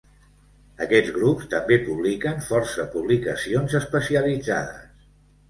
Aquests 0.85 1.11
grups 1.17 1.51
també 1.51 1.77
publiquen 1.89 2.41
força 2.47 2.87
publicacions 2.95 3.77
especialitzades. 3.83 4.91